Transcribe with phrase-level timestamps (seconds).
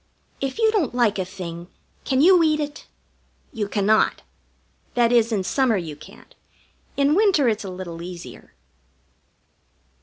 [0.39, 1.67] If you don't like a thing,
[2.05, 2.87] can you eat it?
[3.53, 4.23] You cannot.
[4.95, 6.33] That is, in summer you can't.
[6.97, 8.55] In winter it's a little easier.